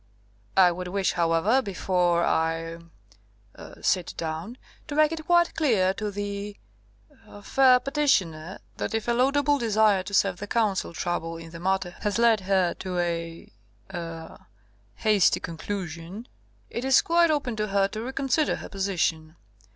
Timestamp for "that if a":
8.77-9.11